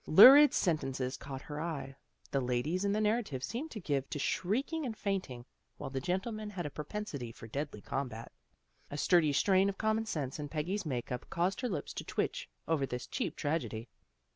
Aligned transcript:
Lurid 0.07 0.51
sentences 0.51 1.15
caught 1.15 1.43
her 1.43 1.61
eye. 1.61 1.95
The 2.31 2.41
ladies 2.41 2.83
in 2.83 2.91
the 2.91 2.99
narrative 2.99 3.43
seemed 3.43 3.69
given 3.69 4.05
to 4.09 4.17
shrieking 4.17 4.83
and 4.83 4.97
fainting, 4.97 5.45
while 5.77 5.91
the 5.91 6.01
gentlemen 6.01 6.49
had 6.49 6.65
a 6.65 6.71
propensity 6.71 7.31
for 7.31 7.45
deadly 7.45 7.81
combat. 7.81 8.31
A 8.89 8.97
sturdy 8.97 9.31
strain 9.31 9.69
of 9.69 9.77
common 9.77 10.07
sense 10.07 10.39
in 10.39 10.49
Peggy's 10.49 10.87
make 10.87 11.11
up 11.11 11.29
caused 11.29 11.61
her 11.61 11.69
lips 11.69 11.93
to 11.93 12.03
twitch 12.03 12.49
over 12.67 12.87
this 12.87 13.05
cheap 13.05 13.35
trag 13.37 13.63
edy. 13.65 13.89